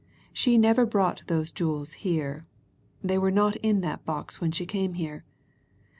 She 0.33 0.57
never 0.57 0.87
brought 0.87 1.21
those 1.27 1.51
jewels 1.51 1.93
here. 2.01 2.43
They 3.03 3.19
were 3.19 3.29
not 3.29 3.55
in 3.57 3.81
that 3.81 4.03
box 4.03 4.41
when 4.41 4.51
she 4.51 4.65
came 4.65 4.95
here. 4.95 5.25